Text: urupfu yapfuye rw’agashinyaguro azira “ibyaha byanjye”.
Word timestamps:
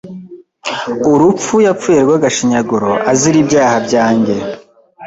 urupfu 1.11 1.55
yapfuye 1.65 1.99
rw’agashinyaguro 2.05 2.89
azira 3.11 3.37
“ibyaha 3.43 3.77
byanjye”. 3.87 4.35